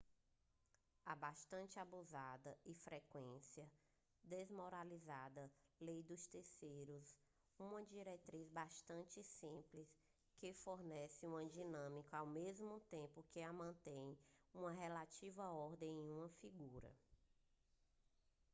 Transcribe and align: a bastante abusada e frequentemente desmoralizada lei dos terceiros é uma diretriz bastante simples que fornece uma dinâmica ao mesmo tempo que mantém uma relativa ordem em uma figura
a 1.05 1.15
bastante 1.15 1.79
abusada 1.79 2.57
e 2.65 2.73
frequentemente 2.73 3.71
desmoralizada 4.23 5.51
lei 5.79 6.01
dos 6.01 6.25
terceiros 6.25 7.15
é 7.59 7.61
uma 7.61 7.85
diretriz 7.85 8.49
bastante 8.49 9.23
simples 9.23 9.87
que 10.37 10.55
fornece 10.55 11.23
uma 11.27 11.45
dinâmica 11.45 12.17
ao 12.17 12.25
mesmo 12.25 12.79
tempo 12.89 13.23
que 13.29 13.45
mantém 13.51 14.17
uma 14.55 14.71
relativa 14.71 15.43
ordem 15.51 15.91
em 15.91 16.09
uma 16.11 16.29
figura 16.29 16.91